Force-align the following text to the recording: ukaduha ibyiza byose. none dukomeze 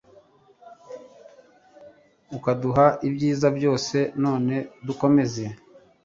ukaduha 2.37 2.87
ibyiza 3.07 3.47
byose. 3.57 3.97
none 4.23 4.55
dukomeze 4.85 5.43